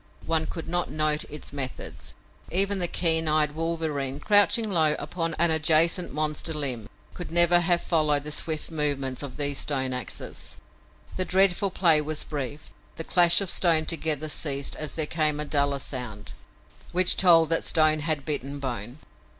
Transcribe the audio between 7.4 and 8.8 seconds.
have followed the swift